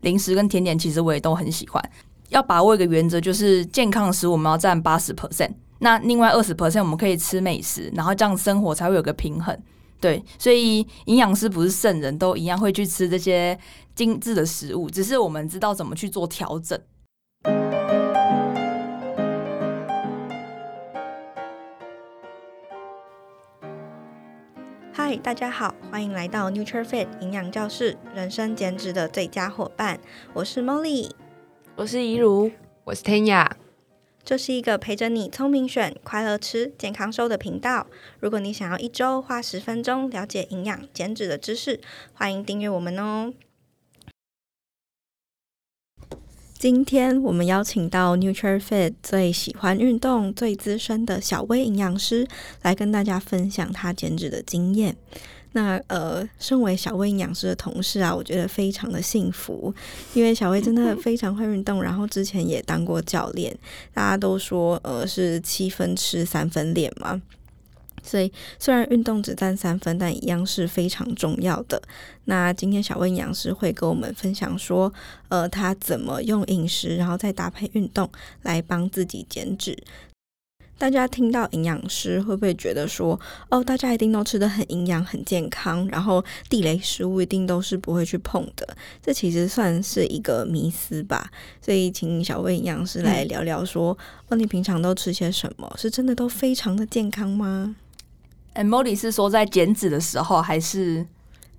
[0.00, 1.82] 零食跟甜点其实我也都很喜欢。
[2.30, 9.56] 要把握一个原则，就是健康的食我们要占八十 percent，那另外二十 percent 我们可以吃美食，然后这样生活才会有个平衡。
[10.00, 13.56] 对，所以营养师不是圣人，都一样会去吃这些
[13.94, 16.76] 精致的食物，只是我们知道怎么去做调整。
[24.94, 29.98] 嗨，大家好，欢迎来到 NutriFit 营养教室，人生减脂的最佳伙伴，
[30.34, 31.10] 我是 Molly。
[31.76, 32.52] 我是怡如，
[32.84, 33.56] 我是天雅。
[34.22, 37.86] 这是一个陪着你聪明选、快乐吃、健康瘦的频道。
[38.20, 41.80] 如果你想要一周花十分钟了解营养减脂的知识，
[42.12, 43.32] 欢迎订阅我们哦。
[46.62, 52.24] 今天我们邀请到 NutriFit 最喜欢运动、最资深的小薇营养师
[52.62, 54.96] 来跟大家分享他减脂的经验。
[55.54, 59.74] 那呃，身为小薇营养师的同事啊，我觉得非常的幸福，
[60.14, 63.52] 因为小薇真的非常会运动， 然后之前也当过教练，
[63.92, 67.20] 大家都说呃是七分吃三分练嘛，
[68.02, 71.80] 所以虽然运动只占三分，但一样是非常重要的。
[72.24, 74.92] 那今天小薇营养师会跟我们分享说，
[75.28, 78.10] 呃，他怎么用饮食，然后再搭配运动
[78.42, 79.76] 来帮自己减脂。
[80.78, 88.76] 大家听到营养师会不会觉得说，哦，大家一定都吃的很营养、很健康，然后地雷食物一定都是不会去碰的？
[89.00, 91.30] 这其实算是一个迷思吧。
[91.60, 95.72] 所以，请小薇营养师来聊聊说，嗯、哦，你平常都吃些什么？
[95.78, 97.76] 是真的都非常的健康吗？
[98.54, 101.06] 哎，Molly 是说在减脂的时候，还是一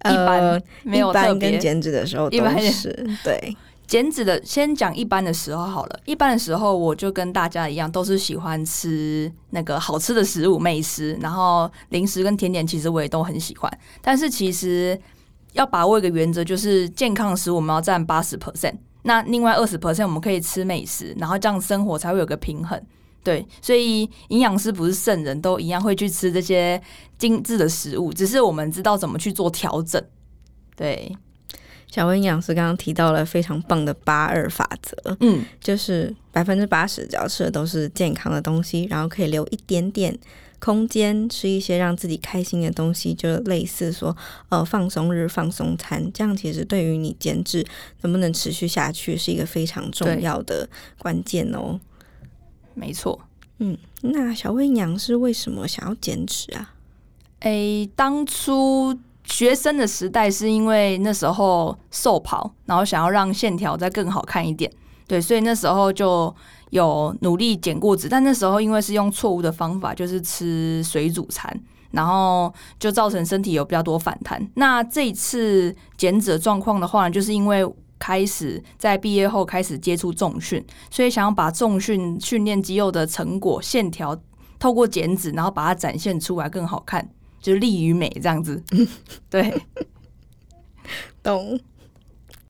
[0.03, 0.39] 般？
[0.39, 2.91] 呃、没有一般跟减脂的时候都是
[3.23, 3.55] 对。
[3.85, 5.99] 减脂的，先讲一般的时候好了。
[6.05, 13.79] 一般的时候，我就跟大家一样，都是喜欢吃那个好吃的食物、美食，然后零食跟甜点，其实我也都很喜欢。
[14.01, 14.99] 但是其实
[15.51, 22.81] 要把握一个原则，就是健康的食物我们要占八十 percent，那另外二十 percent 我们可以吃美食，然后这样生活才会有个平衡。
[23.23, 26.81] 对，所以营养师不是圣人，都一样会去吃这些
[27.17, 30.03] 精致的食物，只是我们知道怎么去做调整。
[30.75, 31.15] 对。
[31.91, 40.17] 小薇营养师刚刚提到了非常棒的八二法则，嗯，就是百分之八十只要吃的都是健康的东西，然后可以留一点点
[40.57, 44.17] 空间吃一些让自己开心的东西，就类似说
[44.49, 47.63] 呃放松日放松餐，这样其实对于你减脂
[48.01, 50.67] 能不能持续下去是一个非常重要的
[50.97, 51.79] 关键哦。
[52.75, 53.19] 没错，
[53.59, 56.73] 嗯，那小薇娘是为什么想要减脂啊？
[57.39, 58.97] 诶，当初。
[59.25, 64.69] 学生的时代是因为那时候瘦跑，然后想要让线条再更好看一点，
[65.07, 66.35] 对，所以那时候就
[66.71, 71.57] 有努力减过脂，但那时候因为是用错误的方法，就是吃水煮餐，
[71.91, 74.45] 然后就造成身体有比较多反弹。
[74.55, 77.65] 那这一次减脂的状况的话呢，就是因为
[78.03, 84.21] 开始在毕业后开始接触重训，所以想要把重训训练肌肉的成果线条
[84.59, 87.09] 透过减脂，然后把它展现出来更好看。
[87.41, 88.61] 就利于美这样子，
[89.31, 89.53] 对，
[91.21, 91.57] 懂。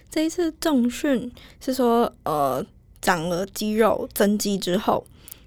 [0.09, 2.65] 这一次重训是说，呃，
[2.99, 5.05] 长了肌肉增肌之后，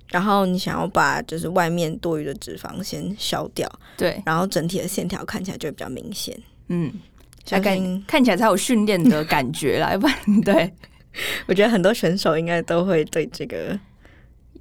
[0.09, 6.37] 然后你想要把就是外面多余的脂肪先消掉，对，然后整体的线条看起来就会比较明显，
[6.69, 6.93] 嗯，
[7.49, 10.73] 大概看起来才有训练的感觉啦， 要不然，对，
[11.47, 13.79] 我觉得很多选手应该都会对这个。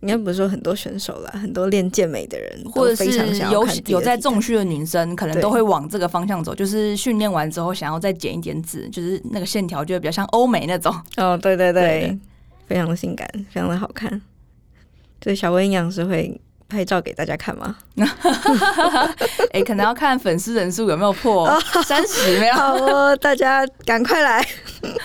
[0.02, 10.94] 应该不是说很多选手啦，很多练健美的人，或者是有有在重训的女生，可能都会往这个方向走，就是训练完之后想要再减一点脂，就是那个线条就会比较像欧美那种。
[11.18, 12.20] 哦，对对对，对
[12.68, 14.22] 非常的性感，非常的好看。
[15.24, 17.78] 所以小薇营养师会拍照给大家看吗？
[19.52, 21.48] 哎、欸，可能要看粉丝人数有没有破
[21.86, 22.54] 三十，没有？
[22.54, 24.46] 好哦，大家赶快来，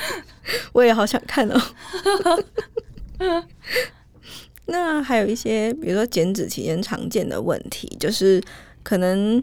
[0.72, 1.60] 我也好想看哦。
[4.66, 8.43] 那还有一些，比如说减脂期间常见的问题，就是
[8.82, 9.43] 可能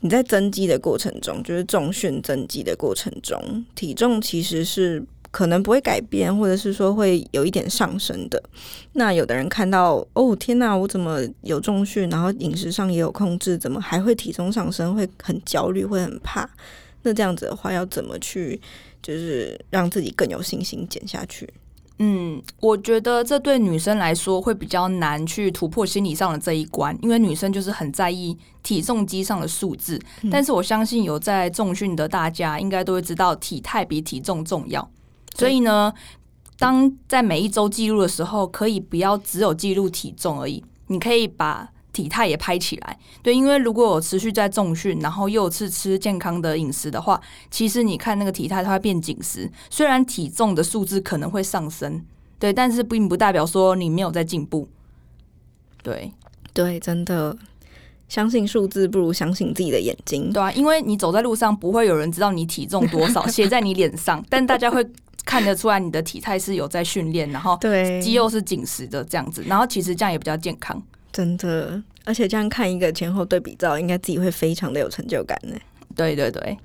[0.00, 5.02] 你在增肌的过程中，就是重训增肌的过程中，体重其实是
[5.36, 8.42] 可能不会改变，或者是说会有一点上升的。
[8.94, 14.94] 那有的人看到，哦，天哪，我怎么有重训，然后饮食上也有控制，怎么还会体重上升？
[14.94, 16.48] 会很焦虑，会很怕。
[17.02, 18.58] 那这样子的话，要怎么去，
[19.02, 21.46] 就是让自己更有信心减下去？
[21.98, 30.00] 嗯，我觉得这对女生来说会比较难去突破心理上的这一关，因为女生就是很在意体重机上的数字。
[30.22, 30.30] 嗯。
[30.30, 34.90] 但是我相信有在重训的大家应该都会知道，体态比体重重要。
[35.38, 35.92] 所以呢，
[36.58, 42.98] 当在每一周记录的时候，可以不要只有记录体重而已，你可以把体态也拍起来。
[43.22, 52.04] 对，因为如果我持续在重训，然后又是吃健康的饮食的话，其实你看那个体态它会变紧实，虽然体重的数字可能会上升，
[52.38, 54.68] 对，但是并不代表说你没有在进步。
[55.82, 56.12] 对，
[56.52, 57.36] 对，真的。
[58.08, 64.86] 相信数字不如相信自己的眼睛，对啊，因为你走在路上，不会有人知道你体重多少 写在你脸上，但大家会
[65.26, 70.82] 看得出来你的体态是有在训练，然后对肌肉是紧实的这样子，然后其实这样也比较健康，
[71.12, 75.54] 真的，而且这样看一个前后对比照，应该自己会非常的有成就感呢。
[75.94, 76.56] 对对对。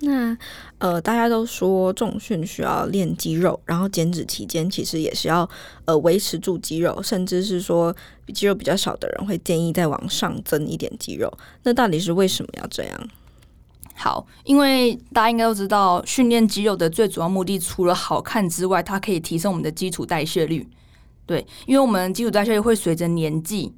[0.00, 0.36] 那
[0.78, 5.48] 呃，大家都说重训需要练肌肉，然后减脂期间其实也是要
[5.84, 7.94] 呃维持住肌肉，甚至是说
[8.34, 11.32] 肌肉比较少的人会建议再往上增一点肌肉。
[11.62, 13.08] 那到底是为什么要这样？
[13.94, 20.68] 好，因为大家应该都知道，训练肌肉的最主要目的除了好看之外，它可以提升我们的基础代谢率。
[21.26, 23.72] 对，因为我们基础代谢率会随着年纪。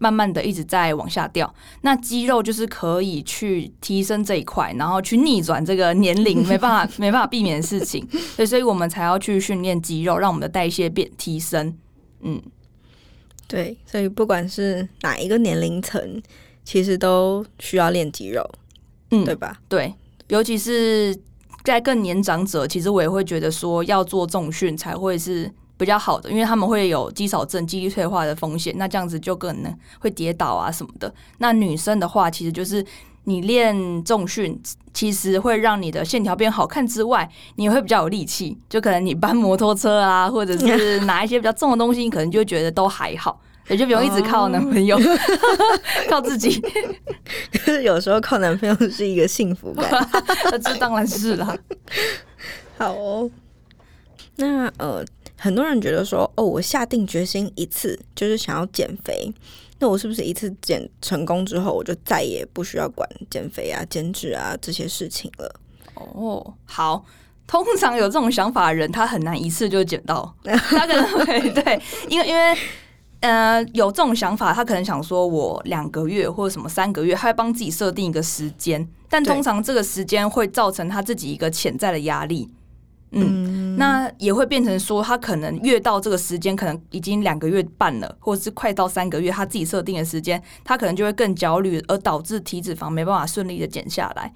[0.00, 8.06] 慢慢的一直在往下掉，那肌肉就是可以去提升这一块，然后去逆转这个年龄 没办法没办法避免的事情，
[8.36, 11.76] 对，所以我们才要去训练肌肉，让我们的代谢变提升。
[12.20, 12.40] 嗯，
[13.48, 16.22] 对，所以不管是哪一个年龄层，
[16.64, 18.48] 其实都需要练肌肉，
[19.10, 19.58] 嗯，对吧？
[19.68, 19.94] 对，
[20.28, 21.16] 尤其是
[21.64, 25.52] 在更年长者，其实我也会觉得说要做重训才会是。
[25.78, 31.14] 比较好的，因为他们会有肌少症、肌力退化的风险，那这样子就可能会跌倒啊什么的。
[31.38, 32.84] 那女生的话，其实就是
[33.22, 34.60] 你练重训，
[34.92, 38.58] 其实会让你的线条变好看之外，你会比较有力气。
[38.68, 45.18] 就可能你 搬摩托车啊，或者是 拿一些比较重的东西，你可能就觉得都还好，也就不用一直靠男朋友，哦、
[46.08, 46.60] 靠自己。
[47.52, 50.08] 可 是有时候靠男朋友是一个幸福感，
[50.62, 51.56] 这当然是啦。
[52.76, 53.30] 好哦，
[54.36, 55.04] 那呃。
[55.40, 59.32] 很多人觉得说，哦，我下定决心一次就是想要减肥，
[59.78, 65.54] 那我是不是一次减成功之后，我就再也不需要管减肥啊、减脂啊这些事情了？
[65.94, 67.04] 哦，好，
[67.46, 72.58] 通常有这种想法的人，他很难一次就减到，他可能会对，因为因为
[73.20, 82.50] 呃有这种想法，他可能想说我两个月或者什么三个月，他会帮自己设定一个时间，但通常这个时间会造成他自己一个潜在的压力。
[83.10, 94.34] 嗯，那也会变成说，他可能越到这个时间，可能已经两个月半了，或者是快到三个月，他自己设定的时间，他可能就会更焦虑，而导致体脂肪没办法顺利的减下来。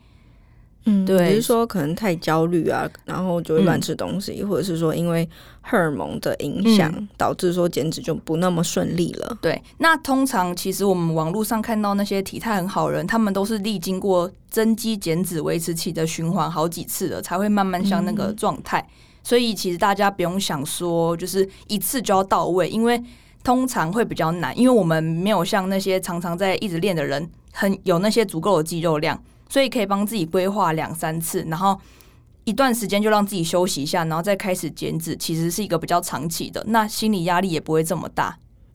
[0.84, 5.29] 嗯，对，只是说可能太焦虑啊，然后就会乱吃东西，嗯、或者是说因为
[5.61, 9.38] 荷尔蒙的影响，嗯、导致说减脂就不那么顺利了。
[9.40, 18.81] 对，那通常其实我们网络上看到那些体态很好的人，他们都是历经过增肌减脂维持期的循环好几次了，才会慢慢像那个状态。
[18.81, 18.90] 嗯、
[19.23, 23.00] 所以其实大家不用想说就是一次就要到位，因为
[23.44, 29.23] 通常会比较难，因为我们没有像那些常常在一直练的人，很有那些足够的肌肉量。
[29.52, 31.78] 所以可以帮自己规划两三次，然后
[32.44, 38.34] 一段时间就让自己休息一下，然后再开始减脂，其实是一个比较长期的，那心理压力也不会这么大。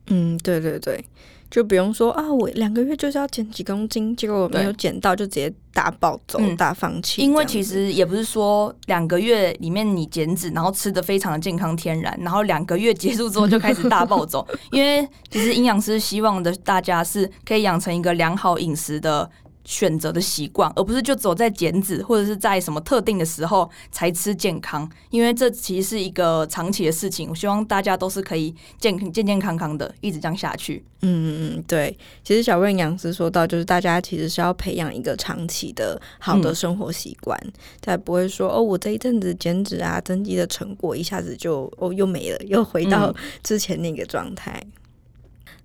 [0.09, 1.03] 嗯，对对对，
[1.49, 7.23] 就不用说啊，我两个月就是要减几公斤，结果没有减到就直接大暴走、嗯、大放弃。
[7.23, 14.47] 因为其实也不是说两个月里面你减脂，然后吃的非常的健康天然，然后两个月结束之后就开始大暴走。
[14.71, 19.27] 因为其实营养师希望的大家是可以养成一个良好饮食的。
[19.67, 27.29] 选择的习惯，而不是就走在减脂或者是在什么特定的时候才吃健康，因为这其实是一个长期的事情。
[27.29, 30.81] 我希望大家都是可以健健健康康的，一直这样下去。
[31.01, 31.95] 嗯嗯嗯，对。
[32.23, 37.37] 其实小薇营养师说到，就是大家其实是要培养一个长期的好的生活习惯，
[37.81, 43.13] 才、嗯、不会说哦，我这一阵子减脂啊、增肌的成果一下子就哦又没了，又回到
[43.43, 44.63] 之前那个状态。
[44.63, 44.71] 嗯、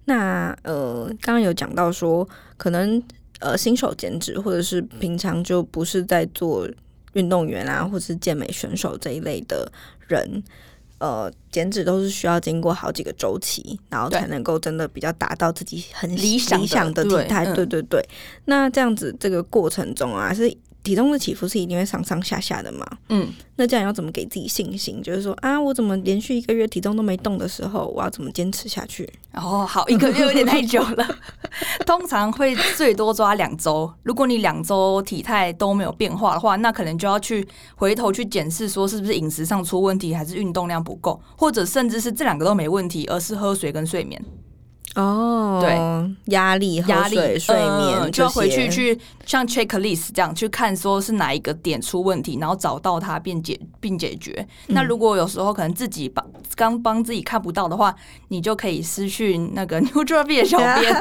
[0.06, 3.00] 那呃，刚刚有讲到说可能。
[3.42, 6.68] 呃，新手减脂，或者是平常就不是在做
[7.14, 9.70] 运动员啊，或者是健美选手这一类的
[10.06, 10.42] 人，
[10.98, 17.44] 呃，减脂都是需要经过好几个周期，然后才能够真的比较达到自己很理想的体态。
[17.46, 18.08] 对，对对对，
[18.44, 20.56] 那这样子这个过程中啊，是。
[20.82, 22.86] 体重的起伏是一定会上上下下的嘛？
[23.08, 25.00] 嗯，那这样要怎么给自己信心？
[25.02, 29.08] 就是说啊，我怎么连续一个月体重都没动的时候，我要怎么坚持下去？
[29.34, 31.06] 哦，好，一个月有点太久了，
[31.86, 33.92] 通常会最多抓两周。
[34.02, 37.46] 如果你两周体态都没有变化的话，那可能就要去
[37.76, 44.20] 回头去检视，说是不是饮食上出问题，还是运动量不够，或者甚至是这两个都没问题，而是喝水跟睡眠。
[44.94, 54.46] 哦，对，压力、压力、睡眠、嗯，就要回去去像 checklist 这样去看，说是哪一个点出问题，然后找到它并解并解决。
[54.68, 56.22] 嗯、那如果有时候可能自己帮
[56.54, 57.94] 刚帮自己看不到的话，
[58.28, 60.94] 你就可以私讯那个 nutrafit 的小编。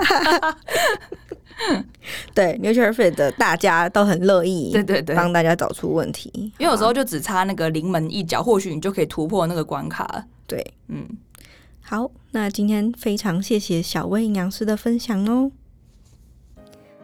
[2.33, 6.31] 对 nutrafit 的大家都很乐意，对对对，帮大家找出问题。
[6.57, 10.25] 因为有时候就只差那个临门一脚，或许你就可以突破那个关卡。
[10.47, 11.05] 对，嗯。
[11.83, 15.51] 好，那今天非常谢谢小薇营养师的分享哦。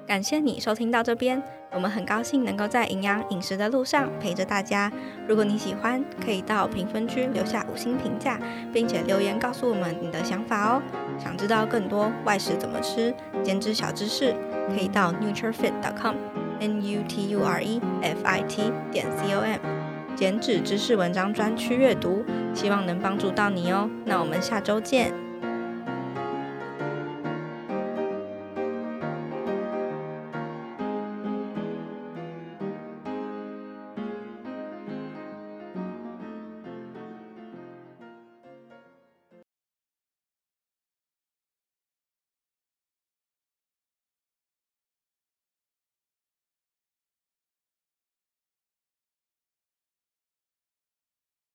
[0.08, 1.44] 感谢你收听到这边，
[1.74, 4.90] 我们很高兴能够在营养饮食的路上陪着大家。
[5.28, 8.40] 如果你喜欢，可以到评分区留下五星评价，
[8.72, 10.82] 并且留言告诉我们你的想法哦。
[11.20, 14.34] 想知道更多外食怎么吃、减脂小知识，
[14.70, 16.16] 可以到 nutrifit.com
[16.62, 19.77] n u t u r e f i t 点 c o m。
[20.18, 23.88] 减脂知识文章专区阅读，希望能帮助到你哦。
[24.04, 25.27] 那我们下周见。